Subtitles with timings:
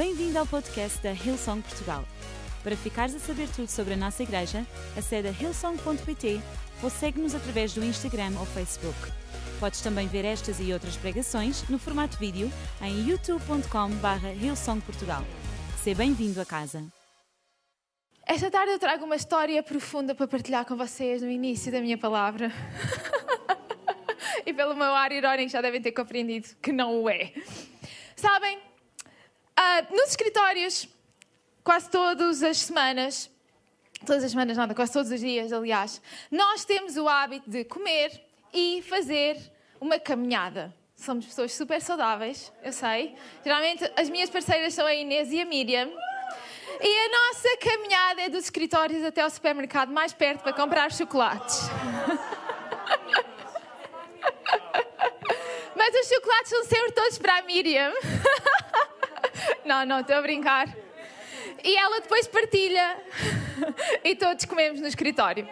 [0.00, 2.02] Bem-vindo ao podcast da Hillsong Portugal.
[2.64, 6.40] Para ficares a saber tudo sobre a nossa igreja, acede a hillsong.pt
[6.82, 8.96] ou segue-nos através do Instagram ou Facebook.
[9.60, 12.50] Podes também ver estas e outras pregações no formato vídeo
[12.80, 15.22] em youtube.com.br hillsongportugal.
[15.84, 16.82] Seja bem-vindo a casa.
[18.26, 21.98] Esta tarde eu trago uma história profunda para partilhar com vocês no início da minha
[21.98, 22.50] palavra.
[24.46, 27.34] e pelo meu ar irónico já devem ter compreendido que não o é.
[28.16, 28.69] Sabem,
[29.60, 30.88] uh, nos escritórios,
[31.62, 33.30] quase todas as semanas,
[34.06, 38.20] todas as semanas nada, quase todos os dias, aliás, nós temos o hábito de comer
[38.52, 39.36] e fazer
[39.80, 40.74] uma caminhada.
[40.96, 43.14] Somos pessoas super saudáveis, eu sei.
[43.42, 45.90] Geralmente as minhas parceiras são a Inês e a Miriam.
[46.82, 51.58] E a nossa caminhada é dos escritórios até ao supermercado mais perto para comprar chocolates.
[55.74, 57.92] Mas os chocolates são sempre todos para a Miriam.
[59.64, 60.68] Não, não, estou a brincar.
[61.62, 62.98] E ela depois partilha
[64.02, 65.48] e todos comemos no escritório.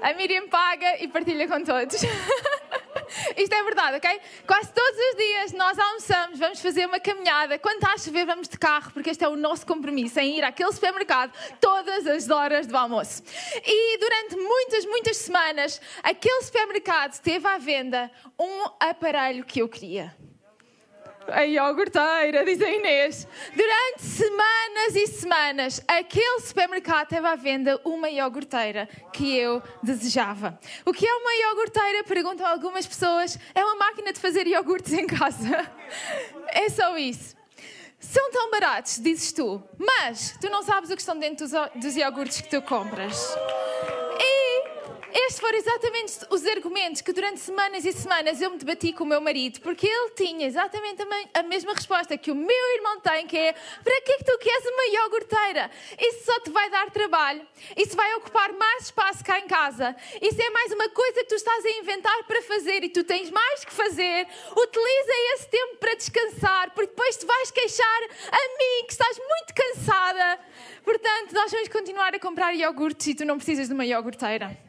[0.00, 2.00] A Miriam paga e partilha com todos.
[3.36, 4.20] Isto é verdade, ok?
[4.46, 7.58] Quase todos os dias nós almoçamos, vamos fazer uma caminhada.
[7.58, 10.44] Quando está a chover, vamos de carro, porque este é o nosso compromisso em ir
[10.44, 13.22] àquele supermercado todas as horas do almoço.
[13.64, 20.14] E durante muitas, muitas semanas, aquele supermercado teve à venda um aparelho que eu queria.
[21.28, 23.26] A iogurteira, diz a Inês.
[23.54, 30.58] Durante semanas e semanas, aquele supermercado teve à venda uma iogurteira que eu desejava.
[30.84, 32.04] O que é uma iogurteira?
[32.04, 33.38] Perguntam algumas pessoas.
[33.54, 35.70] É uma máquina de fazer iogurtes em casa.
[36.56, 37.34] É só isso.
[37.98, 41.96] São tão baratos, dizes tu, mas tu não sabes o que estão dentro dos, dos
[41.96, 43.34] iogurtes que tu compras.
[45.16, 49.06] Estes foram exatamente os argumentos que durante semanas e semanas eu me debati com o
[49.06, 51.00] meu marido, porque ele tinha exatamente
[51.32, 54.36] a mesma resposta que o meu irmão tem, que é para que é que tu
[54.38, 55.70] queres uma iogurteira?
[56.00, 60.42] Isso só te vai dar trabalho, isso vai ocupar mais espaço cá em casa, isso
[60.42, 63.64] é mais uma coisa que tu estás a inventar para fazer e tu tens mais
[63.64, 64.26] que fazer.
[64.50, 68.02] Utiliza esse tempo para descansar, porque depois te vais queixar
[68.32, 70.40] a mim que estás muito cansada.
[70.82, 74.63] Portanto, nós vamos continuar a comprar iogurtes e tu não precisas de uma iogurteira.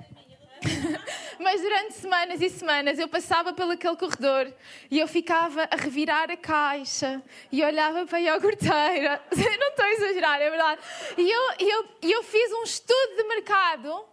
[1.39, 4.51] Mas durante semanas e semanas eu passava pelo aquele corredor
[4.89, 7.21] e eu ficava a revirar a caixa
[7.51, 9.21] e olhava para a iogurteira.
[9.35, 10.81] Não estou a exagerar, é verdade.
[11.17, 14.05] E eu, eu, eu fiz um estudo de mercado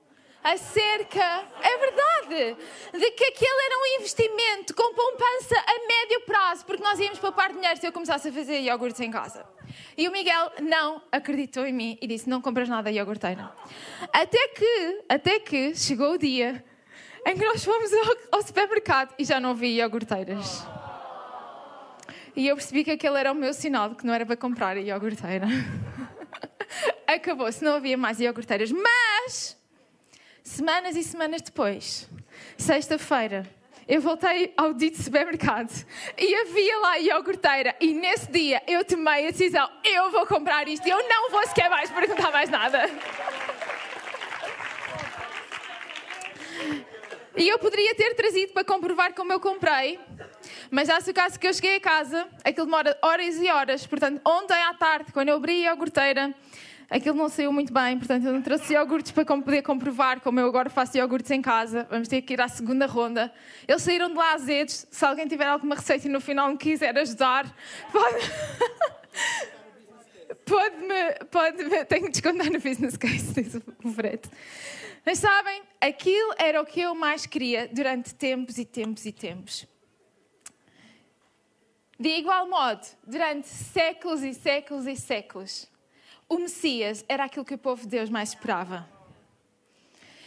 [0.42, 2.56] acerca, é verdade,
[2.92, 7.52] de que aquele era um investimento com poupança a médio prazo, porque nós íamos poupar
[7.52, 9.46] dinheiro se eu começasse a fazer iogurtes em casa.
[9.96, 13.52] E o Miguel não acreditou em mim e disse: Não compras nada iogurteira.
[14.12, 16.64] Até que, até que chegou o dia
[17.26, 20.66] em que nós fomos ao, ao supermercado e já não havia iogurteiras.
[22.34, 24.76] E eu percebi que aquele era o meu sinal de que não era para comprar
[24.76, 25.46] a iogurteira.
[27.06, 28.72] Acabou-se, não havia mais iogurteiras.
[28.72, 29.56] Mas
[30.42, 32.08] Semanas e semanas depois,
[32.58, 33.48] sexta-feira,
[33.88, 35.72] eu voltei ao dito supermercado
[36.16, 37.74] e havia lá iogurteira.
[37.80, 41.46] E nesse dia eu tomei a decisão: eu vou comprar isto e eu não vou
[41.46, 42.90] sequer mais perguntar mais nada.
[47.36, 49.98] E eu poderia ter trazido para comprovar como eu comprei,
[50.70, 53.86] mas se o caso que eu cheguei a casa, aquilo demora horas e horas.
[53.86, 56.34] Portanto, ontem à tarde, quando eu abri a iogurteira,
[56.88, 60.46] aquilo não saiu muito bem, portanto eu não trouxe iogurtes para poder comprovar como eu
[60.46, 61.86] agora faço iogurtes em casa.
[61.90, 63.32] Vamos ter que ir à segunda ronda.
[63.66, 64.86] Eles saíram de lá azedos.
[64.90, 67.54] Se alguém tiver alguma receita e no final me quiser ajudar,
[67.90, 68.16] pode.
[70.44, 74.22] Pode-me, pode-me, tenho que descontar no business case, diz o Fred.
[75.04, 79.66] Mas sabem, aquilo era o que eu mais queria durante tempos e tempos e tempos.
[81.98, 85.68] De igual modo, durante séculos e séculos e séculos,
[86.32, 88.88] o Messias era aquilo que o povo de Deus mais esperava.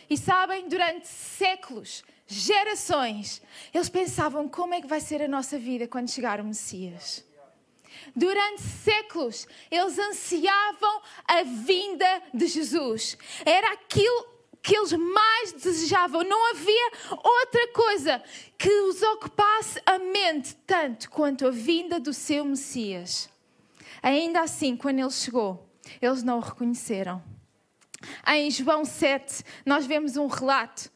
[0.07, 3.41] E sabem, durante séculos, gerações,
[3.73, 7.25] eles pensavam como é que vai ser a nossa vida quando chegar o Messias.
[8.15, 13.17] Durante séculos, eles ansiavam a vinda de Jesus.
[13.43, 14.27] Era aquilo
[14.61, 16.23] que eles mais desejavam.
[16.23, 18.23] Não havia outra coisa
[18.59, 23.27] que os ocupasse a mente tanto quanto a vinda do seu Messias.
[24.03, 25.65] Ainda assim, quando ele chegou,
[26.01, 27.23] eles não o reconheceram.
[28.27, 30.91] Em João 7, nós vemos um relato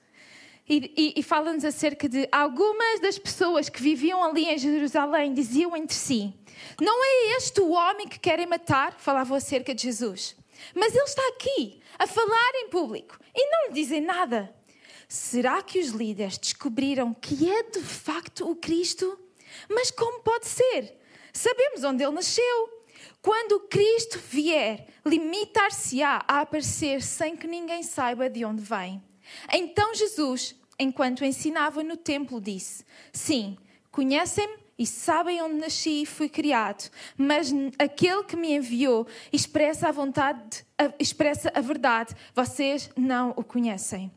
[0.70, 5.76] e, e, e fala-nos acerca de algumas das pessoas que viviam ali em Jerusalém diziam
[5.76, 6.32] entre si:
[6.80, 8.94] Não é este o homem que querem matar?
[9.00, 10.36] Falavam acerca de Jesus.
[10.76, 14.54] Mas ele está aqui a falar em público e não lhe dizem nada.
[15.08, 19.18] Será que os líderes descobriram que é de facto o Cristo?
[19.68, 20.96] Mas como pode ser?
[21.34, 22.79] Sabemos onde ele nasceu
[23.22, 29.04] Quando Cristo vier, limitar-se-á a aparecer sem que ninguém saiba de onde vem.
[29.52, 33.58] Então Jesus, enquanto ensinava no templo, disse: Sim,
[33.92, 39.92] conhecem-me e sabem onde nasci e fui criado, mas aquele que me enviou expressa a
[39.92, 40.66] vontade,
[40.98, 42.16] expressa a verdade.
[42.34, 44.10] Vocês não o conhecem.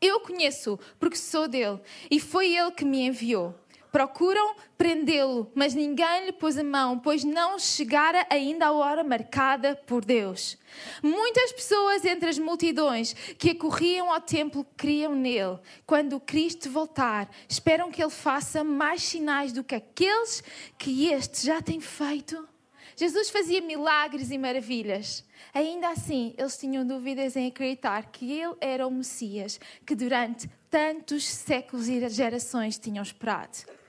[0.00, 1.78] Eu conheço porque sou dele
[2.10, 3.54] e foi ele que me enviou.
[3.92, 9.74] Procuram prendê-lo, mas ninguém lhe pôs a mão, pois não chegara ainda a hora marcada
[9.86, 10.56] por Deus.
[11.02, 15.58] Muitas pessoas entre as multidões que acorriam ao templo criam nele.
[15.86, 20.42] Quando Cristo voltar, esperam que ele faça mais sinais do que aqueles
[20.78, 22.48] que este já tem feito.
[22.96, 25.24] Jesus fazia milagres e maravilhas.
[25.54, 31.24] Ainda assim, eles tinham dúvidas em acreditar que ele era o Messias que durante tantos
[31.24, 33.79] séculos e gerações tinham esperado.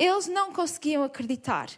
[0.00, 1.68] Eles não conseguiam acreditar.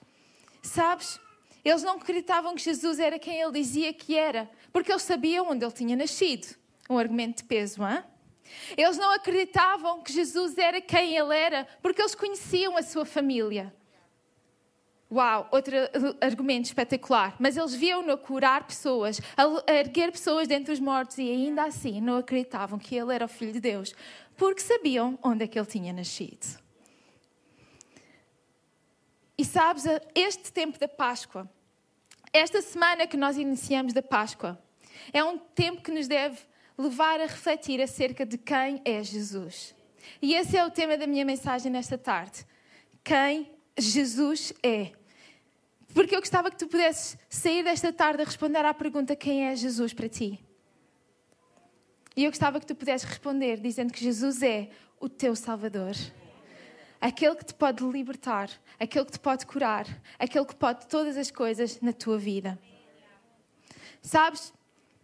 [0.62, 1.18] Sabes?
[1.64, 5.64] Eles não acreditavam que Jesus era quem ele dizia que era, porque eles sabiam onde
[5.64, 6.56] ele tinha nascido.
[6.88, 8.04] Um argumento de peso, hein?
[8.76, 13.74] Eles não acreditavam que Jesus era quem ele era, porque eles conheciam a sua família.
[15.10, 15.74] Uau, outro
[16.20, 17.34] argumento espetacular.
[17.40, 22.18] Mas eles viam-no curar pessoas, a erguer pessoas dentre os mortos e ainda assim não
[22.18, 23.92] acreditavam que ele era o Filho de Deus,
[24.36, 26.62] porque sabiam onde é que ele tinha nascido.
[29.42, 29.82] E sabes,
[30.14, 31.50] este tempo da Páscoa,
[32.32, 34.56] esta semana que nós iniciamos da Páscoa,
[35.12, 36.38] é um tempo que nos deve
[36.78, 39.74] levar a refletir acerca de quem é Jesus.
[40.22, 42.46] E esse é o tema da minha mensagem nesta tarde.
[43.02, 44.92] Quem Jesus é.
[45.92, 49.56] Porque eu gostava que tu pudesses sair desta tarde a responder à pergunta: quem é
[49.56, 50.38] Jesus para ti?
[52.16, 55.96] E eu gostava que tu pudesses responder dizendo que Jesus é o teu Salvador
[57.02, 61.32] aquele que te pode libertar, aquele que te pode curar, aquele que pode todas as
[61.32, 62.56] coisas na tua vida.
[64.00, 64.54] Sabes?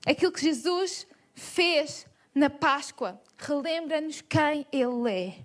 [0.07, 5.39] Aquilo que Jesus fez na Páscoa relembra-nos quem Ele é.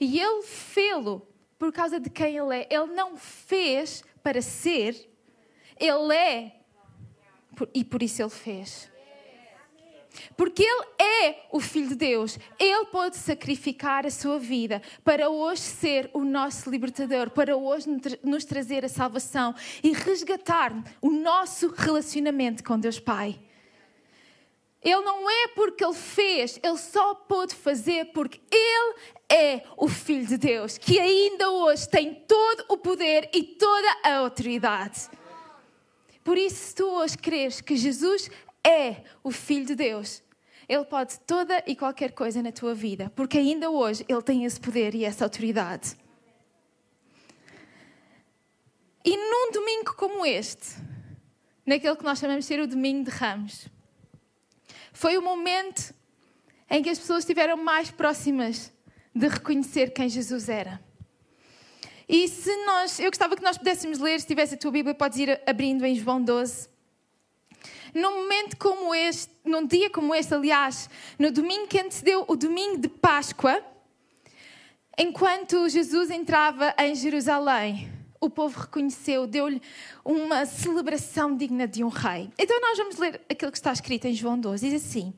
[0.00, 1.26] E Ele fê-lo
[1.56, 2.66] por causa de quem Ele é.
[2.68, 5.08] Ele não fez para ser,
[5.78, 6.60] Ele é.
[7.72, 8.90] E por isso Ele fez.
[10.36, 12.38] Porque Ele é o Filho de Deus.
[12.58, 17.86] Ele pode sacrificar a sua vida para hoje ser o nosso libertador, para hoje
[18.22, 23.38] nos trazer a salvação e resgatar o nosso relacionamento com Deus Pai.
[24.80, 28.94] Ele não é porque ele fez, ele só pôde fazer porque ele
[29.28, 34.18] é o Filho de Deus, que ainda hoje tem todo o poder e toda a
[34.18, 35.10] autoridade.
[36.22, 38.30] Por isso, se tu hoje creres que Jesus
[38.68, 40.22] é o Filho de Deus,
[40.68, 44.60] Ele pode toda e qualquer coisa na tua vida, porque ainda hoje Ele tem esse
[44.60, 45.96] poder e essa autoridade.
[49.04, 50.76] E num domingo como este,
[51.64, 53.66] naquele que nós chamamos de ser o domingo de Ramos,
[54.92, 55.94] foi o momento
[56.68, 58.70] em que as pessoas estiveram mais próximas
[59.14, 60.78] de reconhecer quem Jesus era.
[62.06, 65.18] E se nós, eu gostava que nós pudéssemos ler, se tivesse a tua Bíblia, podes
[65.18, 66.68] ir abrindo em João 12.
[67.94, 70.88] Num momento como este, num dia como este, aliás,
[71.18, 73.62] no domingo que antecedeu o domingo de Páscoa,
[74.98, 77.90] enquanto Jesus entrava em Jerusalém,
[78.20, 79.62] o povo reconheceu, deu-lhe
[80.04, 82.30] uma celebração digna de um rei.
[82.38, 84.68] Então nós vamos ler aquilo que está escrito em João 12.
[84.68, 85.14] Diz assim: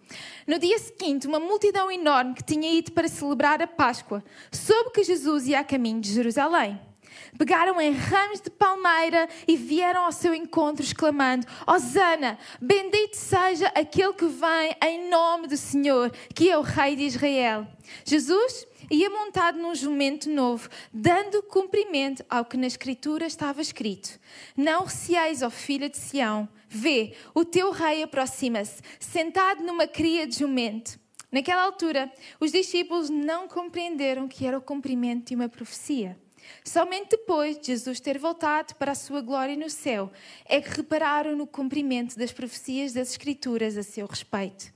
[0.46, 4.22] No dia seguinte, uma multidão enorme que tinha ido para celebrar a Páscoa
[4.52, 6.89] soube que Jesus ia a caminho de Jerusalém
[7.36, 14.12] pegaram em ramos de palmeira e vieram ao seu encontro, exclamando: Hosana, bendito seja aquele
[14.12, 17.66] que vem em nome do Senhor, que é o Rei de Israel.
[18.04, 24.18] Jesus ia montado num jumento novo, dando cumprimento ao que na Escritura estava escrito:
[24.56, 30.38] Não receeis, ó filha de Sião, vê, o teu rei aproxima-se, sentado numa cria de
[30.38, 30.98] jumento.
[31.30, 32.10] Naquela altura,
[32.40, 36.18] os discípulos não compreenderam que era o cumprimento de uma profecia.
[36.64, 40.10] Somente depois de Jesus ter voltado para a sua glória no céu
[40.44, 44.72] é que repararam no cumprimento das profecias das Escrituras a seu respeito.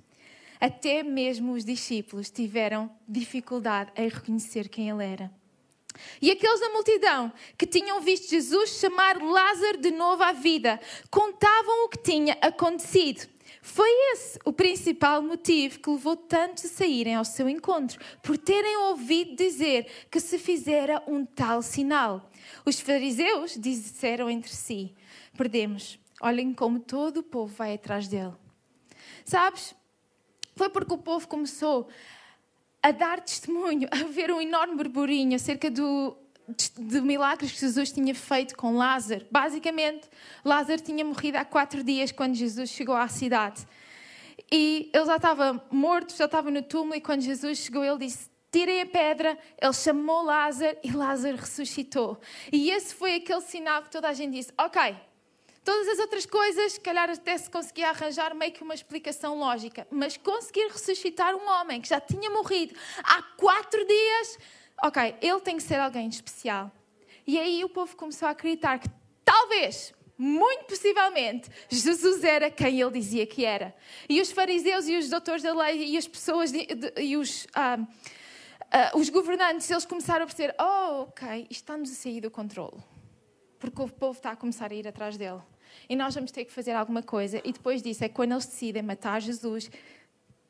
[0.61, 5.31] Até mesmo os discípulos tiveram dificuldade em reconhecer quem ele era.
[6.21, 11.85] E aqueles da multidão que tinham visto Jesus chamar Lázaro de novo à vida contavam
[11.85, 13.28] o que tinha acontecido.
[13.62, 18.76] Foi esse o principal motivo que levou tantos a saírem ao seu encontro, por terem
[18.76, 22.30] ouvido dizer que se fizera um tal sinal.
[22.64, 24.94] Os fariseus disseram entre si:
[25.37, 28.34] Perdemos, olhem como todo o povo vai atrás dele.
[29.25, 29.75] Sabes?
[30.56, 31.88] Foi porque o povo começou
[32.82, 36.16] a dar testemunho, a ver um enorme burburinho acerca do,
[36.48, 39.26] de milagres que Jesus tinha feito com Lázaro.
[39.30, 40.08] Basicamente,
[40.44, 43.66] Lázaro tinha morrido há quatro dias quando Jesus chegou à cidade.
[44.52, 48.28] E ele já estava morto, já estava no túmulo, e quando Jesus chegou, ele disse:
[48.52, 49.38] Tirem a pedra.
[49.60, 52.20] Ele chamou Lázaro e Lázaro ressuscitou.
[52.52, 54.94] E esse foi aquele sinal que toda a gente disse: Ok,
[55.64, 60.14] Todas as outras coisas, calhar até se conseguia arranjar meio que uma explicação lógica, mas
[60.18, 64.38] conseguir ressuscitar um homem que já tinha morrido há quatro dias,
[64.83, 66.71] ok, ele tem que ser alguém especial.
[67.26, 68.88] E aí o povo começou a acreditar que
[69.25, 73.75] talvez, muito possivelmente, Jesus era quem ele dizia que era.
[74.09, 77.47] E os fariseus e os doutores da lei e as pessoas de, de, e os,
[77.54, 77.78] ah,
[78.71, 82.83] ah, os governantes, eles começaram a perceber: oh, ok, isto está-nos a sair do controle.
[83.59, 85.40] Porque o povo está a começar a ir atrás dele
[85.88, 87.40] e nós vamos ter que fazer alguma coisa.
[87.45, 89.71] E depois disso é quando eles decidem matar Jesus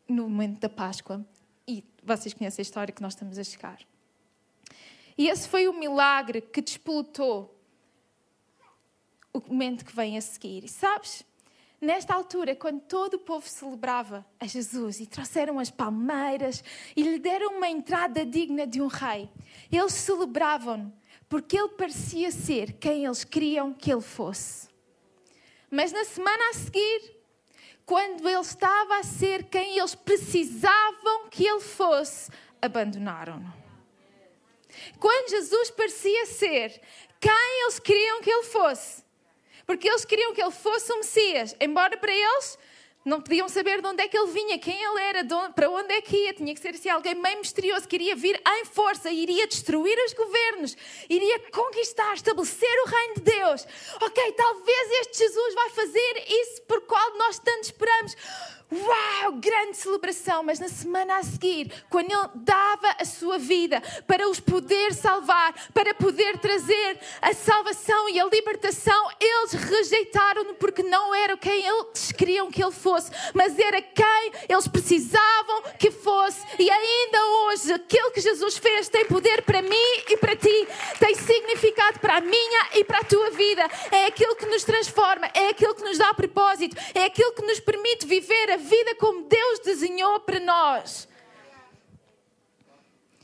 [0.08, 1.24] no momento da Páscoa.
[1.66, 3.78] E vocês conhecem a história que nós estamos a chegar.
[5.16, 7.54] E esse foi o milagre que despolutou
[9.32, 10.64] o momento que vem a seguir.
[10.64, 11.24] E sabes,
[11.80, 16.62] nesta altura, quando todo o povo celebrava a Jesus e trouxeram as palmeiras
[16.96, 19.28] e lhe deram uma entrada digna de um rei,
[19.70, 20.92] eles celebravam
[21.28, 24.68] porque ele parecia ser quem eles queriam que ele fosse.
[25.70, 27.16] Mas na semana a seguir,
[27.84, 32.30] quando ele estava a ser quem eles precisavam que ele fosse,
[32.62, 33.63] abandonaram-no.
[34.98, 36.80] Quando Jesus parecia ser
[37.20, 39.02] quem eles queriam que ele fosse,
[39.66, 42.58] porque eles queriam que ele fosse o Messias, embora para eles
[43.04, 46.00] não podiam saber de onde é que ele vinha, quem ele era, para onde é
[46.00, 46.32] que ia.
[46.32, 50.14] Tinha que ser assim, alguém meio misterioso que iria vir em força, iria destruir os
[50.14, 50.74] governos,
[51.08, 53.66] iria conquistar, estabelecer o reino de Deus.
[54.00, 58.16] Ok, talvez este Jesus vai fazer isso por qual nós tanto esperamos.
[58.74, 60.42] Uau, grande celebração!
[60.42, 65.54] Mas na semana a seguir, quando ele dava a sua vida para os poder salvar,
[65.72, 72.10] para poder trazer a salvação e a libertação, eles rejeitaram-no porque não era quem eles
[72.10, 76.40] queriam que ele fosse, mas era quem eles precisavam que fosse.
[76.58, 81.14] E ainda hoje, aquilo que Jesus fez tem poder para mim e para ti, tem
[81.14, 83.68] significado para a minha e para a tua vida.
[83.92, 87.60] É aquilo que nos transforma, é aquilo que nos dá propósito, é aquilo que nos
[87.60, 91.08] permite viver a vida como Deus desenhou para nós.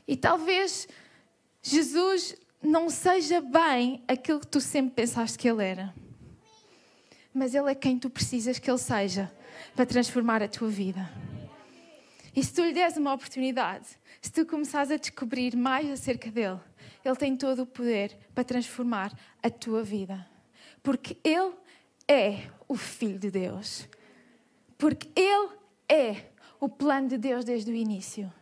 [0.07, 0.87] E talvez
[1.61, 5.93] Jesus não seja bem aquilo que tu sempre pensaste que Ele era.
[7.33, 9.31] Mas Ele é quem tu precisas que Ele seja
[9.75, 11.09] para transformar a tua vida.
[12.35, 13.87] E se tu lhe des uma oportunidade,
[14.21, 16.59] se tu começares a descobrir mais acerca dele,
[17.03, 20.25] ele tem todo o poder para transformar a tua vida.
[20.81, 21.53] Porque ele
[22.07, 23.87] é o Filho de Deus.
[24.81, 25.49] Porque Ele
[25.87, 26.15] é
[26.59, 28.33] o plano de Deus desde o início.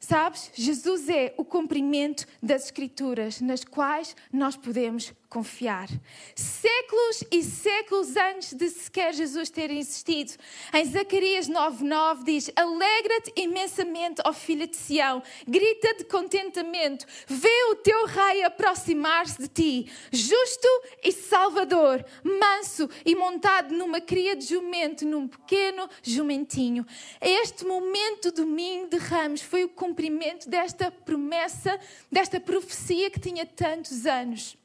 [0.00, 5.88] Sabes, Jesus é o cumprimento das Escrituras nas quais nós podemos confiar.
[6.36, 10.34] Séculos e séculos antes de sequer Jesus ter existido,
[10.72, 17.74] em Zacarias 9:9 diz: Alegra-te imensamente, ó filha de Sião, grita de contentamento, vê o
[17.74, 20.68] teu rei aproximar-se de ti, justo
[21.02, 26.86] e salvador, manso e montado numa cria de jumento, num pequeno jumentinho.
[27.20, 31.80] Este momento domingo de Ramos foi o cumprimento desta promessa,
[32.12, 34.56] desta profecia que tinha tantos anos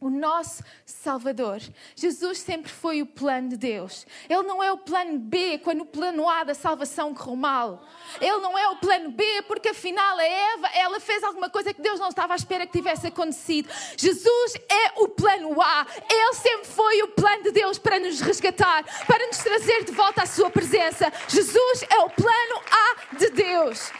[0.00, 1.60] o nosso Salvador.
[1.96, 4.06] Jesus sempre foi o plano de Deus.
[4.28, 7.84] Ele não é o plano B quando o plano A da salvação correu mal.
[8.20, 11.82] Ele não é o plano B porque afinal a Eva, ela fez alguma coisa que
[11.82, 13.68] Deus não estava à espera que tivesse acontecido.
[13.96, 15.86] Jesus é o plano A.
[16.08, 20.22] Ele sempre foi o plano de Deus para nos resgatar, para nos trazer de volta
[20.22, 21.12] à sua presença.
[21.26, 23.90] Jesus é o plano A de Deus.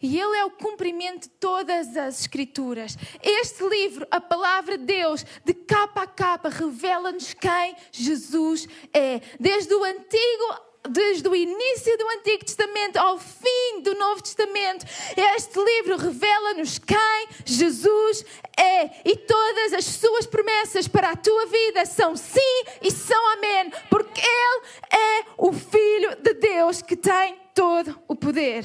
[0.00, 2.96] E ele é o cumprimento de todas as Escrituras.
[3.22, 9.20] Este livro, a palavra de Deus, de capa a capa, revela-nos quem Jesus é.
[9.38, 14.86] Desde o Antigo desde o início do Antigo Testamento ao fim do Novo Testamento,
[15.34, 18.24] este livro revela-nos quem Jesus
[18.56, 23.70] é e todas as suas promessas para a tua vida são sim e são amém,
[23.90, 28.64] porque Ele é o Filho de Deus que tem todo o poder.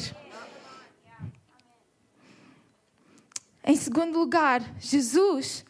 [3.66, 5.64] Em segundo lugar, Jesus,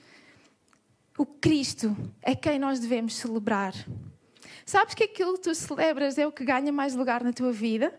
[1.16, 3.74] o Cristo, é quem nós devemos celebrar.
[4.66, 7.94] Sabes que aquilo que tu celebras é o que ganha mais lugar na tua vida?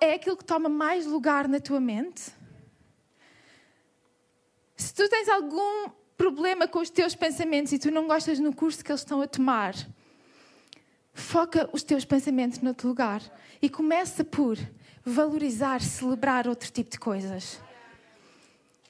[0.00, 2.32] É aquilo que toma mais lugar na tua mente?
[4.76, 8.84] Se tu tens algum problema com os teus pensamentos e tu não gostas no curso
[8.84, 9.74] que eles estão a tomar,
[11.14, 13.22] foca os teus pensamentos no outro lugar
[13.60, 14.58] e começa por
[15.04, 17.60] valorizar, celebrar outro tipo de coisas.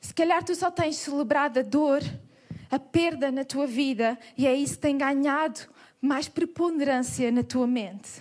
[0.02, 2.02] Se calhar tu só tens celebrado a dor,
[2.68, 5.60] a perda na tua vida e é isso que tem ganhado
[6.00, 8.20] mais preponderância na tua mente.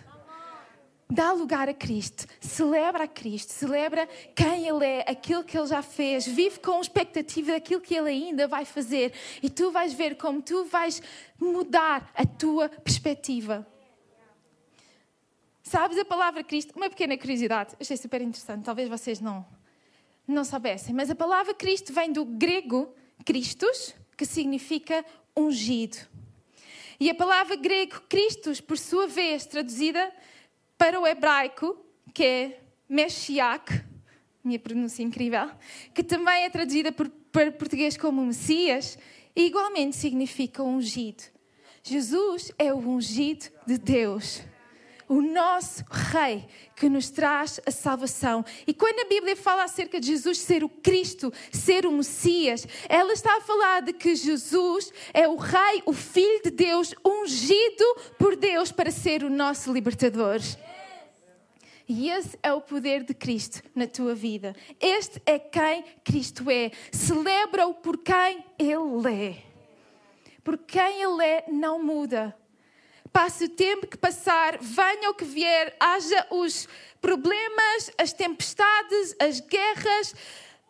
[1.09, 5.81] Dá lugar a Cristo, celebra a Cristo, celebra quem Ele é, aquilo que Ele já
[5.81, 9.11] fez, vive com expectativa daquilo que Ele ainda vai fazer
[9.41, 11.01] e tu vais ver como tu vais
[11.38, 13.67] mudar a tua perspectiva.
[15.63, 16.73] Sabes a palavra Cristo?
[16.77, 19.45] Uma pequena curiosidade, achei super interessante, talvez vocês não,
[20.31, 22.93] não soubessem, mas a palavra Cristo vem do grego
[23.25, 25.97] Christos, que significa ungido.
[27.00, 30.11] E a palavra grego Christos, por sua vez, traduzida
[30.77, 31.77] para o hebraico,
[32.13, 33.83] que é Meshiach,
[34.43, 35.50] minha pronúncia incrível,
[35.93, 38.97] que também é traduzida por, para português como Messias,
[39.35, 41.23] e igualmente significa ungido.
[41.83, 44.43] Jesus é o ungido de Deus
[45.12, 48.46] o nosso Rei que nos traz a salvação.
[48.65, 53.12] E quando a Bíblia fala acerca de Jesus ser o Cristo, ser o Messias, ela
[53.12, 57.84] está a falar de que Jesus é o Rei, o Filho de Deus, ungido
[58.18, 60.39] por Deus para ser o nosso libertador.
[61.89, 64.56] E esse é o poder de Cristo na tua vida.
[64.80, 66.72] Este é quem Cristo é.
[66.89, 69.44] Celebra-o por quem Ele é.
[70.41, 72.34] Por quem Ele é, não muda
[73.12, 76.68] passe o tempo que passar, venha o que vier, haja os
[77.01, 80.15] problemas, as tempestades, as guerras,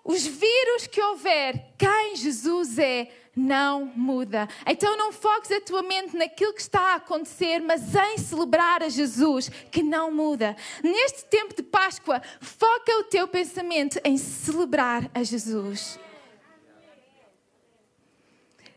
[0.03, 4.47] os vírus que houver, quem Jesus é não muda.
[4.65, 8.89] Então não foques a tua mente naquilo que está a acontecer, mas em celebrar a
[8.89, 10.55] Jesus, que não muda.
[10.83, 15.99] Neste tempo de Páscoa, foca o teu pensamento em celebrar a Jesus.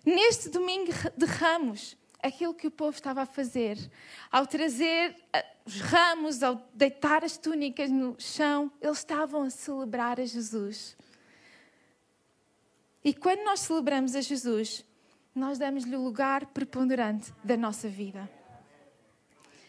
[0.04, 3.78] Neste domingo de Ramos, aquilo que o povo estava a fazer.
[4.32, 10.18] Ao trazer eh, os ramos, ao deitar as túnicas no chão, eles estavam a celebrar
[10.18, 10.96] a Jesus.
[13.04, 14.84] E quando nós celebramos a Jesus,
[15.34, 18.28] nós damos-lhe o lugar preponderante da nossa vida.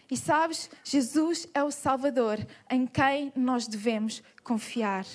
[0.09, 2.37] E sabes, Jesus é o Salvador
[2.69, 5.05] em quem nós devemos confiar.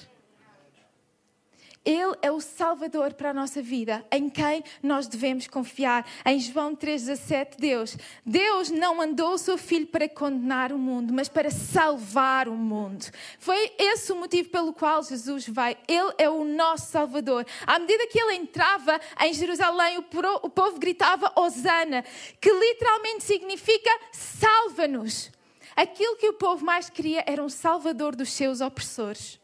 [1.82, 6.06] Ele é o Salvador para a nossa vida, em quem nós devemos confiar.
[6.26, 7.96] Em João 3,17, Deus.
[8.24, 13.06] Deus não mandou o seu Filho para condenar o mundo, mas para salvar o mundo.
[13.38, 15.78] Foi esse o motivo pelo qual Jesus vai.
[15.88, 17.46] Ele é o nosso Salvador.
[17.66, 22.04] À medida que ele entrava em Jerusalém, o povo gritava Hosana,
[22.40, 25.30] que literalmente significa salva-nos.
[25.74, 29.40] Aquilo que o povo mais queria era um Salvador dos seus opressores.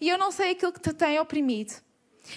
[0.00, 1.74] E eu não sei aquilo que te tem oprimido.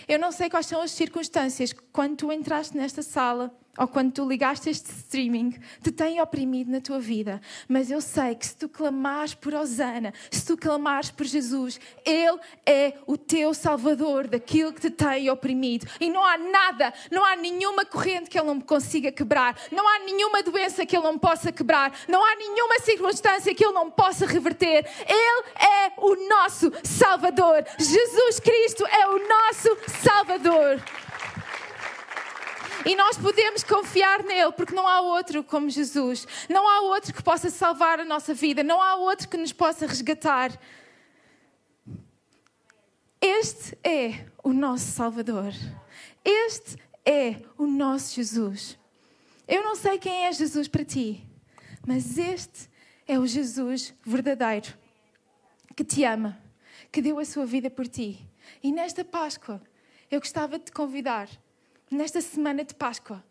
[0.08, 4.27] Eu não sei quais são as circunstâncias quando tu entraste nesta sala ou quando tu
[4.27, 7.39] ligaste este streaming, te tem oprimido na tua vida.
[7.67, 12.39] Mas eu sei que se tu clamares por Osana, se tu clamares por Jesus, Ele
[12.65, 15.87] é o teu Salvador daquilo que te tem oprimido.
[15.99, 19.99] E não há nada, não há nenhuma corrente que Ele não consiga quebrar, não há
[19.99, 24.25] nenhuma doença que Ele não possa quebrar, não há nenhuma circunstância que Ele não possa
[24.25, 24.85] reverter.
[25.07, 27.63] Ele é o nosso Salvador.
[27.77, 30.81] Jesus Cristo é o nosso Salvador.
[32.88, 36.26] E nós podemos confiar nele, porque não há outro como Jesus.
[36.47, 38.63] Não há outro que possa salvar a nossa vida.
[38.63, 40.58] Não há outro que nos possa resgatar.
[43.19, 45.52] Este é o nosso Salvador.
[46.23, 48.80] Este é o nosso Jesus.
[49.45, 51.21] Eu não sei quem é Jesus para ti,
[51.86, 52.69] mas este
[53.06, 54.73] é o Jesus verdadeiro
[55.76, 56.41] que te ama,
[56.89, 58.26] que deu a sua vida por ti.
[58.63, 59.62] E nesta Páscoa,
[60.10, 61.28] eu gostava de te convidar
[61.89, 63.23] nesta semana de Páscoa,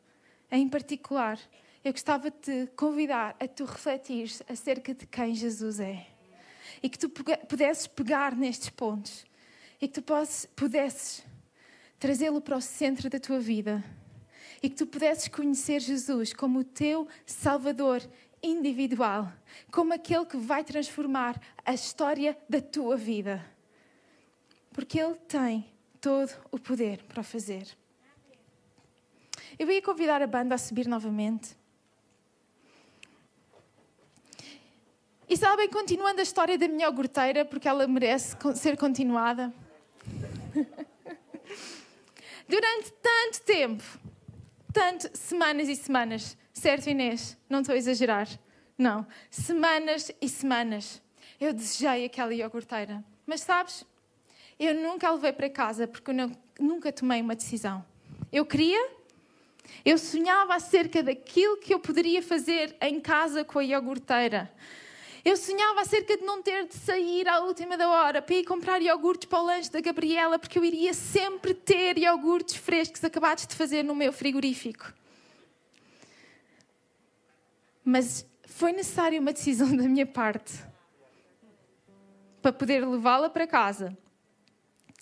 [0.50, 1.38] em particular,
[1.84, 6.06] eu gostava de te convidar a tu refletir acerca de quem Jesus é.
[6.82, 9.24] E que tu pudesses pegar nestes pontos.
[9.80, 10.14] E que tu
[10.56, 11.24] pudesses
[11.98, 13.84] trazê-lo para o centro da tua vida.
[14.62, 18.02] E que tu pudesses conhecer Jesus como o teu Salvador
[18.42, 19.32] individual.
[19.70, 23.44] Como aquele que vai transformar a história da tua vida.
[24.72, 25.66] Porque Ele tem
[26.00, 27.66] todo o poder para o fazer.
[29.58, 31.56] Eu ia convidar a banda a subir novamente.
[35.28, 39.52] E sabem, continuando a história da minha iogurteira, porque ela merece ser continuada.
[42.48, 43.82] Durante tanto tempo,
[44.72, 47.36] tanto semanas e semanas, certo Inês?
[47.48, 48.28] Não estou a exagerar.
[48.78, 51.02] Não, semanas e semanas.
[51.40, 53.02] Eu desejei aquela iogurteira.
[53.26, 53.84] Mas sabes,
[54.58, 57.84] eu nunca a levei para casa porque eu não, nunca tomei uma decisão.
[58.32, 58.90] Eu queria,
[59.84, 64.52] eu sonhava acerca daquilo que eu poderia fazer em casa com a iogurteira.
[65.24, 68.80] Eu sonhava acerca de não ter de sair à última da hora para ir comprar
[68.80, 73.54] iogurtes para o lanche da Gabriela, porque eu iria sempre ter iogurtes frescos acabados de
[73.54, 74.92] fazer no meu frigorífico.
[77.84, 80.52] Mas foi necessária uma decisão da minha parte
[82.40, 83.96] para poder levá-la para casa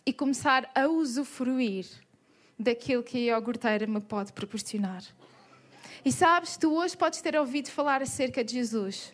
[0.06, 2.03] e começar a usufruir
[2.58, 5.02] daquilo que a iogurteira me pode proporcionar.
[6.04, 9.12] E sabes, tu hoje podes ter ouvido falar acerca de Jesus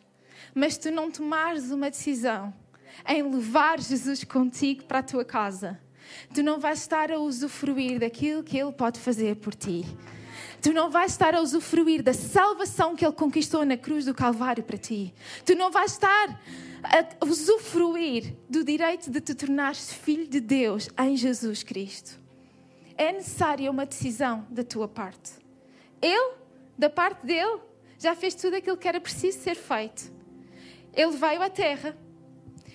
[0.55, 2.53] mas tu não tomares uma decisão
[3.09, 5.81] em levar Jesus contigo para a tua casa,
[6.35, 9.85] tu não vais estar a usufruir daquilo que Ele pode fazer por ti.
[10.61, 14.63] Tu não vais estar a usufruir da salvação que Ele conquistou na cruz do Calvário
[14.63, 15.15] para ti.
[15.47, 16.39] Tu não vais estar
[16.83, 22.20] a usufruir do direito de te tornares filho de Deus em Jesus Cristo.
[23.01, 25.33] É necessária uma decisão da tua parte.
[26.03, 26.35] Ele,
[26.77, 27.59] da parte dele,
[27.99, 30.13] já fez tudo aquilo que era preciso ser feito.
[30.93, 31.97] Ele veio à terra,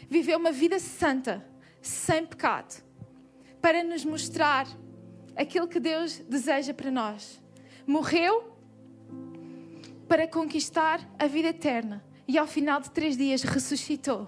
[0.09, 1.45] viveu uma vida santa,
[1.79, 2.83] sem pecado,
[3.61, 4.65] para nos mostrar
[5.35, 7.39] aquilo que Deus deseja para nós.
[7.85, 8.51] Morreu
[10.07, 14.27] para conquistar a vida eterna e ao final de três dias ressuscitou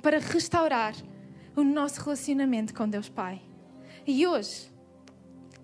[0.00, 0.94] para restaurar
[1.54, 3.42] o nosso relacionamento com Deus Pai.
[4.06, 4.69] E hoje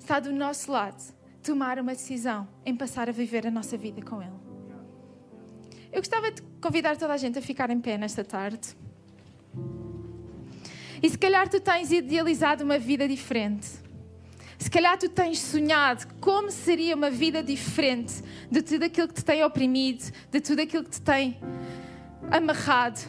[0.06, 1.02] está do nosso lado
[1.42, 4.30] tomar uma decisão em passar a viver a nossa vida com Ele.
[5.92, 8.76] Eu gostava de convidar toda a gente a ficar em pé nesta tarde.
[11.02, 13.66] E se calhar tu tens idealizado uma vida diferente.
[14.56, 19.24] Se calhar tu tens sonhado como seria uma vida diferente de tudo aquilo que te
[19.24, 21.36] tem oprimido, de tudo aquilo que te tem
[22.30, 23.00] amarrado.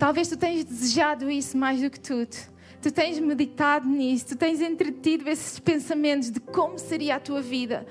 [0.00, 2.55] Talvez tu tenhas desejado isso mais do que tudo.
[2.82, 7.86] Tu tens meditado nisso, tu tens entretido esses pensamentos de como seria a tua vida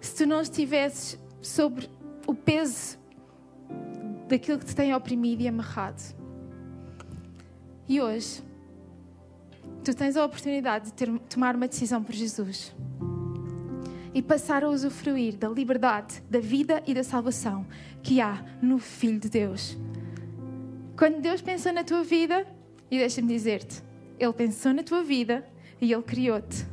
[0.00, 1.90] se tu não estivesses sobre
[2.26, 2.98] o peso
[4.28, 6.02] daquilo que te tem oprimido e amarrado.
[7.88, 8.42] E hoje,
[9.84, 12.74] tu tens a oportunidade de ter, tomar uma decisão por Jesus
[14.14, 17.66] e passar a usufruir da liberdade, da vida e da salvação
[18.02, 19.76] que há no Filho de Deus.
[20.96, 22.46] Quando Deus pensou na tua vida,
[22.90, 23.82] e deixa-me dizer-te,
[24.18, 25.46] Ele pensou na tua vida
[25.80, 26.66] e Ele criou-te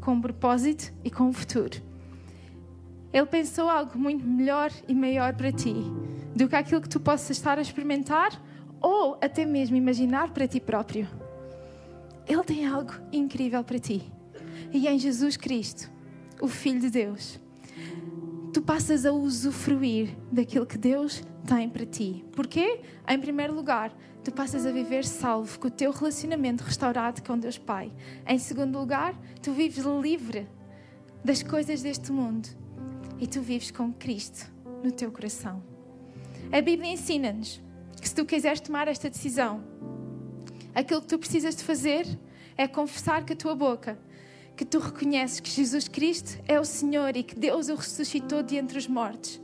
[0.00, 1.82] com um propósito e com um futuro.
[3.12, 5.74] Ele pensou algo muito melhor e maior para ti
[6.34, 8.40] do que aquilo que tu possas estar a experimentar
[8.80, 11.08] ou até mesmo imaginar para ti próprio.
[12.26, 14.12] Ele tem algo incrível para ti.
[14.72, 15.90] E em Jesus Cristo,
[16.40, 17.40] o Filho de Deus,
[18.52, 22.24] tu passas a usufruir daquilo que Deus tem para ti.
[22.32, 22.80] Porquê?
[23.08, 23.94] Em primeiro lugar,
[24.24, 27.92] tu passas a viver salvo, com o teu relacionamento restaurado com Deus Pai.
[28.26, 30.48] Em segundo lugar, tu vives livre
[31.22, 32.48] das coisas deste mundo
[33.20, 34.50] e tu vives com Cristo
[34.82, 35.62] no teu coração.
[36.50, 37.60] A Bíblia ensina-nos
[38.00, 39.62] que se tu quiseres tomar esta decisão,
[40.74, 42.06] aquilo que tu precisas de fazer
[42.56, 43.98] é confessar com a tua boca
[44.56, 48.56] que tu reconheces que Jesus Cristo é o Senhor e que Deus o ressuscitou de
[48.56, 49.38] entre os mortos.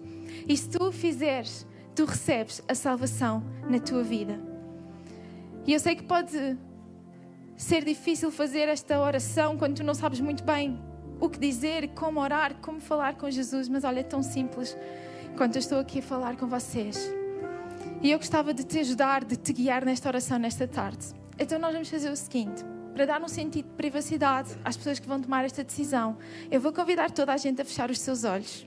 [0.48, 4.49] E se tu o fizeres, tu recebes a salvação na tua vida.
[5.66, 6.56] E eu sei que pode
[7.56, 10.80] ser difícil fazer esta oração quando tu não sabes muito bem
[11.20, 14.76] o que dizer, como orar, como falar com Jesus, mas olha, é tão simples
[15.36, 17.12] quando eu estou aqui a falar com vocês.
[18.02, 21.08] E eu gostava de te ajudar, de te guiar nesta oração nesta tarde.
[21.38, 25.06] Então nós vamos fazer o seguinte, para dar um sentido de privacidade às pessoas que
[25.06, 26.16] vão tomar esta decisão,
[26.50, 28.66] eu vou convidar toda a gente a fechar os seus olhos.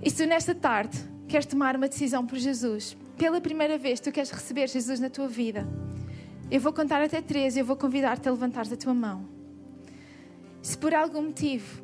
[0.00, 0.96] E se nesta tarde
[1.26, 5.26] queres tomar uma decisão por Jesus, pela primeira vez tu queres receber Jesus na tua
[5.26, 5.66] vida,
[6.48, 9.28] eu vou contar até três e eu vou convidar-te a levantar a tua mão.
[10.62, 11.82] Se por algum motivo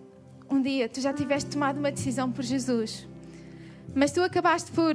[0.48, 3.08] um dia tu já tiveste tomado uma decisão por Jesus,
[3.94, 4.94] mas tu acabaste por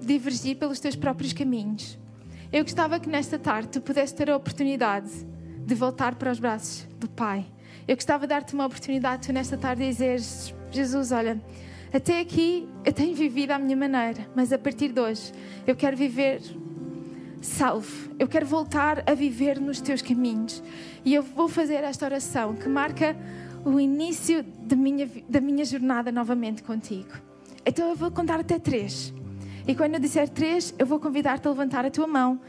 [0.00, 1.98] divergir pelos teus próprios caminhos,
[2.52, 5.10] eu gostava que nesta tarde tu pudesses ter a oportunidade
[5.66, 7.44] de voltar para os braços do Pai.
[7.88, 11.40] Eu gostava de dar-te uma oportunidade, tu nesta tarde dizeres: Jesus, olha,
[11.92, 15.32] até aqui eu tenho vivido à minha maneira, mas a partir de hoje
[15.66, 16.40] eu quero viver
[17.42, 18.10] salvo.
[18.18, 20.62] Eu quero voltar a viver nos teus caminhos.
[21.04, 23.16] E eu vou fazer esta oração que marca
[23.64, 27.10] o início da minha, da minha jornada novamente contigo.
[27.66, 29.12] Então eu vou contar até três.
[29.66, 32.40] E quando eu disser três, eu vou convidar-te a levantar a tua mão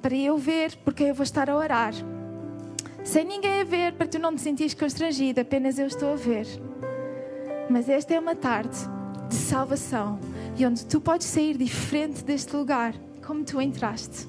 [0.00, 1.92] para eu ver, porque eu vou estar a orar.
[3.04, 6.46] Sem ninguém a ver, para tu não te sentires constrangida, apenas eu estou a ver.
[7.68, 8.76] Mas esta é uma tarde
[9.28, 10.20] de salvação
[10.56, 14.26] e onde tu podes sair diferente deste lugar, como tu entraste.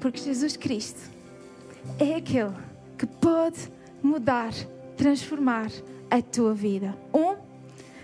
[0.00, 1.00] Porque Jesus Cristo
[1.98, 2.54] é aquele
[2.98, 3.70] que pode
[4.02, 4.52] mudar,
[4.96, 5.70] transformar
[6.10, 6.96] a tua vida.
[7.12, 7.36] Um,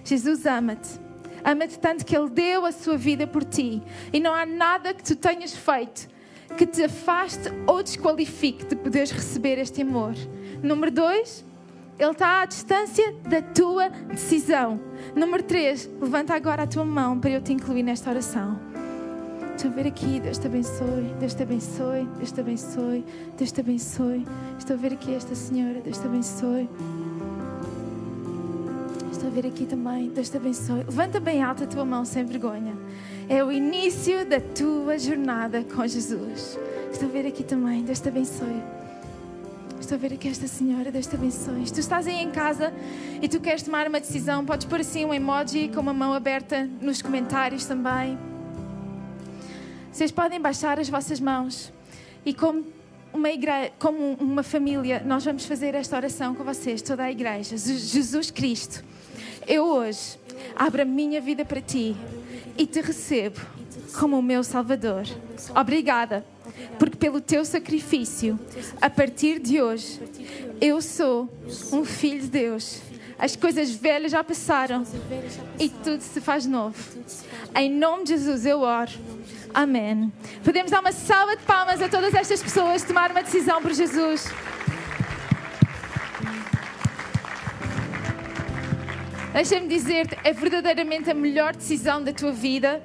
[0.05, 1.01] Jesus ama-te.
[1.45, 3.83] Ama-te tanto que Ele deu a sua vida por ti.
[4.13, 6.09] E não há nada que tu tenhas feito
[6.57, 10.15] que te afaste ou desqualifique de poderes receber este amor.
[10.63, 11.45] Número dois,
[11.99, 14.81] Ele está à distância da tua decisão.
[15.15, 18.59] Número três, levanta agora a tua mão para eu te incluir nesta oração.
[19.55, 23.05] Estou a ver aqui, Deus te abençoe, Deus te abençoe, Deus te abençoe,
[23.37, 24.27] Deus te abençoe.
[24.59, 26.69] Estou a ver aqui esta senhora, Deus te abençoe.
[29.13, 30.83] Estou a ver aqui também, Deus te abençoe.
[30.85, 32.75] Levanta bem alta a tua mão sem vergonha.
[33.29, 36.59] É o início da tua jornada com Jesus.
[36.91, 38.82] Estou a ver aqui também, Deus te abençoe.
[39.83, 41.67] Estou a ver aqui esta senhora, abençoe.
[41.67, 42.73] Se tu estás aí em casa
[43.21, 46.71] e tu queres tomar uma decisão, podes pôr assim um emoji com uma mão aberta
[46.81, 48.17] nos comentários também.
[49.91, 51.73] Vocês podem baixar as vossas mãos
[52.25, 52.65] e como
[53.13, 57.57] uma igreja, como uma família, nós vamos fazer esta oração com vocês, toda a igreja.
[57.57, 58.85] Jesus Cristo,
[59.49, 60.17] eu hoje
[60.55, 61.97] abro a minha vida para ti
[62.57, 63.41] e te recebo
[63.99, 65.05] como o meu Salvador.
[65.55, 66.25] Obrigada,
[66.79, 68.39] porque pelo teu sacrifício,
[68.81, 70.01] a partir de hoje,
[70.61, 71.29] eu sou
[71.73, 72.81] um filho de Deus.
[73.19, 74.85] As coisas velhas já passaram
[75.59, 76.77] e tudo se faz novo.
[77.55, 78.91] Em nome de Jesus eu oro.
[79.55, 80.13] Amém.
[80.43, 84.29] Podemos dar uma salva de palmas a todas estas pessoas tomar uma decisão por Jesus.
[89.33, 92.83] Deixa-me dizer-te, é verdadeiramente a melhor decisão da tua vida.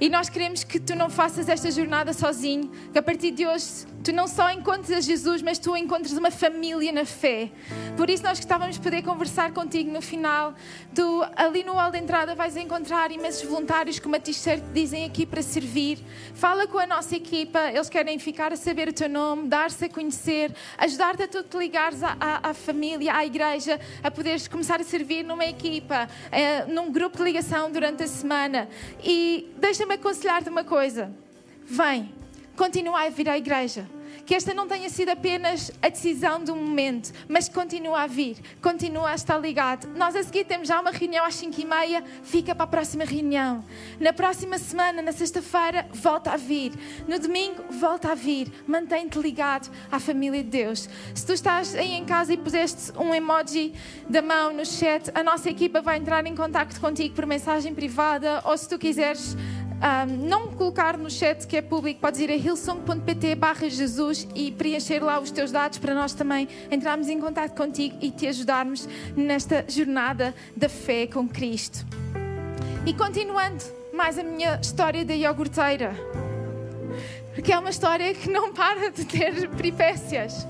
[0.00, 3.84] E nós queremos que tu não faças esta jornada sozinho, que a partir de hoje
[4.02, 7.50] tu não só encontres a Jesus, mas tu encontres uma família na fé.
[7.96, 10.54] Por isso nós gostávamos de poder conversar contigo no final.
[10.94, 15.26] Tu ali no hall de entrada vais encontrar imensos voluntários com uma t-shirt dizem aqui
[15.26, 15.98] para servir.
[16.34, 19.88] Fala com a nossa equipa, eles querem ficar a saber o teu nome, dar-se a
[19.88, 24.80] conhecer, ajudar-te a tu te ligares à, à, à, família, à igreja, a poderes começar
[24.80, 28.68] a servir numa equipa, é, num grupo de ligação durante a semana.
[29.02, 31.12] E deixa-me aconselhar-te uma coisa.
[31.64, 32.12] Vem,
[32.58, 33.88] continua a vir à igreja
[34.28, 38.36] que esta não tenha sido apenas a decisão de um momento, mas continua a vir,
[38.60, 39.88] continua a estar ligado.
[39.96, 43.04] Nós a seguir temos já uma reunião às 5 e meia, fica para a próxima
[43.04, 43.64] reunião.
[43.98, 46.72] Na próxima semana, na sexta-feira, volta a vir.
[47.08, 48.52] No domingo, volta a vir.
[48.66, 50.90] Mantém-te ligado à família de Deus.
[51.14, 53.72] Se tu estás aí em casa e puseste um emoji
[54.10, 58.42] da mão no chat, a nossa equipa vai entrar em contato contigo por mensagem privada
[58.44, 59.34] ou se tu quiseres
[59.78, 64.50] um, não colocar no chat que é público, podes ir a hillsong.pt barra Jesus e
[64.50, 68.88] preencher lá os teus dados para nós também entrarmos em contato contigo e te ajudarmos
[69.16, 71.86] nesta jornada da fé com Cristo.
[72.84, 73.62] E continuando
[73.92, 75.94] mais a minha história da iogurteira,
[77.34, 80.46] porque é uma história que não para de ter peripécias.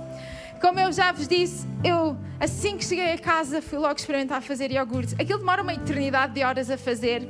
[0.60, 4.72] Como eu já vos disse, eu assim que cheguei a casa fui logo experimentar fazer
[4.72, 5.14] iogurte.
[5.20, 7.28] Aquilo demora uma eternidade de horas a fazer.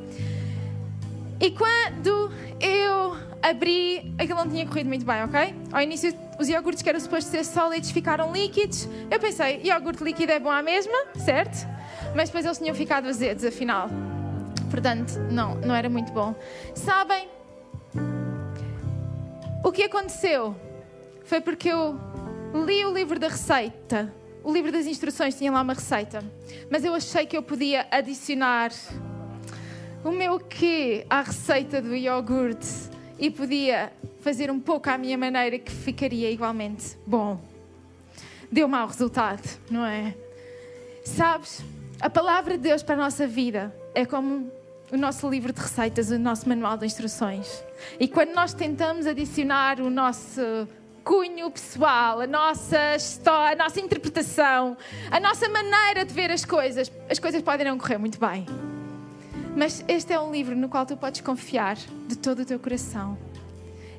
[1.40, 5.54] E quando eu abri, aquilo não tinha corrido muito bem, ok?
[5.72, 8.88] Ao início, os iogurtes que eram supostos ser sólidos ficaram líquidos.
[9.08, 11.66] Eu pensei, iogurte líquido é bom à mesma, certo?
[12.14, 13.88] Mas depois eles tinham ficado azedos, afinal.
[14.70, 16.34] Portanto, não, não era muito bom.
[16.74, 17.28] Sabem?
[19.64, 20.56] O que aconteceu
[21.24, 21.98] foi porque eu
[22.66, 24.12] li o livro da receita.
[24.42, 26.24] O livro das instruções tinha lá uma receita.
[26.70, 28.70] Mas eu achei que eu podia adicionar
[30.04, 32.66] o meu quê à receita do iogurte
[33.18, 37.40] e podia fazer um pouco à minha maneira que ficaria igualmente bom.
[38.50, 40.14] Deu mau resultado, não é?
[41.04, 41.64] Sabes,
[42.00, 44.50] a palavra de Deus para a nossa vida é como
[44.90, 47.62] o nosso livro de receitas, o nosso manual de instruções.
[47.98, 50.40] E quando nós tentamos adicionar o nosso
[51.04, 54.76] cunho pessoal, a nossa história, a nossa interpretação,
[55.10, 58.46] a nossa maneira de ver as coisas, as coisas podem não correr muito bem.
[59.56, 63.18] Mas este é um livro no qual tu podes confiar de todo o teu coração.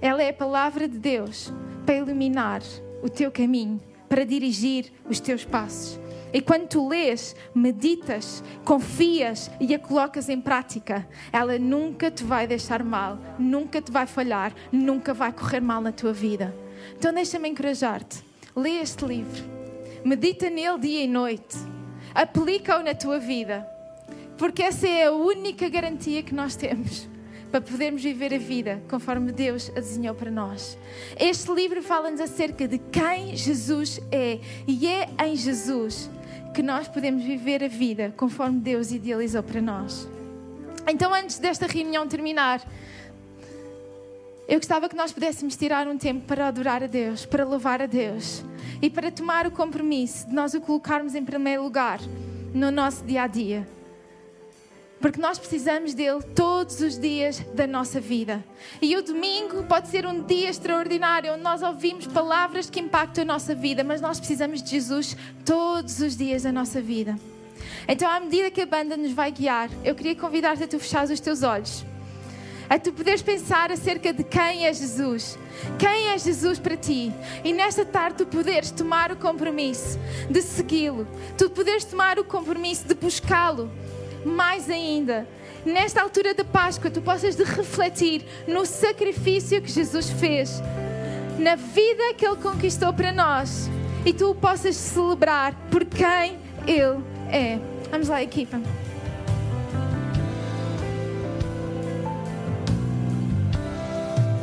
[0.01, 1.51] Ela é a palavra de Deus
[1.85, 2.61] para iluminar
[3.03, 5.99] o teu caminho, para dirigir os teus passos.
[6.31, 12.45] E quando tu lês, meditas, confias e a colocas em prática, ela nunca te vai
[12.45, 16.55] deixar mal, nunca te vai falhar, nunca vai correr mal na tua vida.
[16.95, 18.23] Então deixa-me encorajar-te.
[18.55, 19.43] Lê este livro,
[20.05, 21.57] medita nele dia e noite,
[22.13, 23.67] aplica-o na tua vida
[24.39, 27.09] porque essa é a única garantia que nós temos
[27.51, 30.77] para podermos viver a vida conforme Deus a desenhou para nós.
[31.19, 36.09] Este livro fala-nos acerca de quem Jesus é e é em Jesus
[36.53, 40.07] que nós podemos viver a vida conforme Deus idealizou para nós.
[40.87, 42.65] Então, antes desta reunião terminar,
[44.47, 47.85] eu gostava que nós pudéssemos tirar um tempo para adorar a Deus, para louvar a
[47.87, 48.41] Deus
[48.81, 51.99] e para tomar o compromisso de nós o colocarmos em primeiro lugar
[52.53, 53.78] no nosso dia a dia
[54.99, 58.43] Porque nós precisamos dele todos os dias da nossa vida.
[58.81, 63.27] E o domingo pode ser um dia extraordinário, onde nós ouvimos palavras que impactam a
[63.27, 67.15] nossa vida, mas nós precisamos de Jesus todos os dias da nossa vida.
[67.87, 71.09] Então, à medida que a banda nos vai guiar, eu queria convidar-te a tu fechares
[71.09, 71.85] os teus olhos.
[72.69, 75.39] A tu poderes pensar acerca de quem é Jesus.
[75.79, 77.11] Quem é Jesus para ti?
[77.43, 79.97] E nesta tarde tu poderes tomar o compromisso
[80.29, 81.07] de segui-lo.
[81.35, 83.71] Tu poderes tomar o compromisso de buscá-lo
[84.25, 85.27] mais ainda,
[85.65, 90.61] nesta altura da Páscoa, tu possas de refletir no sacrifício que Jesus fez,
[91.37, 93.69] na vida que Ele conquistou para nós,
[94.05, 97.59] e tu o possas celebrar por quem Ele é.
[97.91, 98.61] Vamos lá, equipa.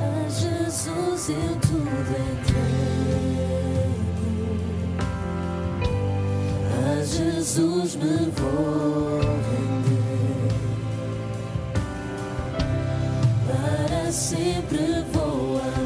[0.01, 3.56] A Jesus eu tudo entrego.
[6.89, 10.53] A Jesus me vou render.
[13.49, 15.86] Para sempre vou amar-lhe.